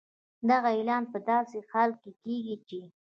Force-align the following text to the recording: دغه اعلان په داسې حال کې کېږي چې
دغه 0.49 0.69
اعلان 0.77 1.03
په 1.13 1.17
داسې 1.29 1.57
حال 1.71 1.91
کې 2.01 2.11
کېږي 2.23 2.55
چې 2.67 2.79